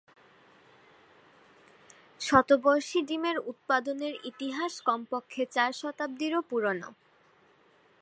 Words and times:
শতবর্ষী 2.21 2.99
ডিমের 3.01 3.37
উৎপাদনের 3.51 4.13
ইতিহাস 4.23 4.73
কমপক্ষে 4.85 5.43
চার 5.45 5.71
শতাব্দীরও 5.73 6.41
পুরনো। 6.49 6.89